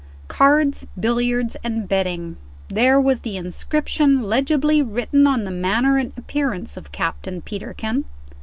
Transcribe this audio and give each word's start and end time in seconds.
"Cards, 0.27 0.87
billiards, 0.99 1.55
and 1.63 1.87
betting" 1.87 2.37
there 2.69 2.99
was 2.99 3.19
the 3.19 3.37
inscription 3.37 4.23
legibly 4.23 4.81
written 4.81 5.27
on 5.27 5.43
the 5.43 5.51
manner 5.51 5.99
and 5.99 6.11
appearance 6.17 6.75
of 6.75 6.91
Captain 6.91 7.39
Peterkin. 7.39 8.05